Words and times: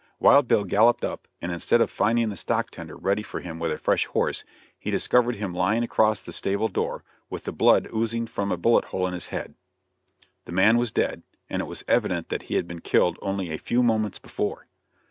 Wild 0.19 0.47
Bill 0.47 0.63
galloped 0.63 1.03
up 1.05 1.27
and 1.43 1.51
instead 1.51 1.79
of 1.79 1.91
finding 1.91 2.29
the 2.29 2.35
stock 2.35 2.71
tender 2.71 2.95
ready 2.95 3.21
for 3.21 3.39
him 3.39 3.59
with 3.59 3.71
a 3.71 3.77
fresh 3.77 4.07
horse, 4.07 4.43
he 4.79 4.89
discovered 4.89 5.35
him 5.35 5.53
lying 5.53 5.83
across 5.83 6.21
the 6.23 6.31
stable 6.33 6.69
door 6.69 7.03
with 7.29 7.43
the 7.43 7.51
blood 7.51 7.87
oozing 7.93 8.25
from 8.25 8.51
a 8.51 8.57
bullet 8.57 8.85
hole 8.85 9.05
in 9.05 9.13
his 9.13 9.27
head. 9.27 9.53
The 10.45 10.53
man 10.53 10.79
was 10.79 10.89
dead, 10.89 11.21
and 11.51 11.61
it 11.61 11.65
was 11.65 11.85
evident 11.87 12.29
that 12.29 12.41
he 12.49 12.55
had 12.55 12.67
been 12.67 12.81
killed 12.81 13.19
only 13.21 13.51
a 13.51 13.59
few 13.59 13.83
moments 13.83 14.17
before. 14.17 14.65